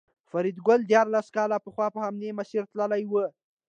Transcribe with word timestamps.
فریدګل 0.29 0.79
دیارلس 0.89 1.27
کاله 1.35 1.57
پخوا 1.65 1.87
په 1.95 1.99
همدې 2.05 2.29
مسیر 2.39 2.63
تللی 2.71 3.03
و 3.07 3.13